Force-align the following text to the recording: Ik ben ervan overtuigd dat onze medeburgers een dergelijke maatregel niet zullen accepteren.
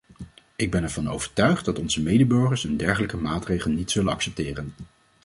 Ik 0.55 0.71
ben 0.71 0.83
ervan 0.83 1.09
overtuigd 1.09 1.65
dat 1.65 1.79
onze 1.79 2.01
medeburgers 2.01 2.63
een 2.63 2.77
dergelijke 2.77 3.17
maatregel 3.17 3.71
niet 3.71 3.91
zullen 3.91 4.13
accepteren. 4.13 4.73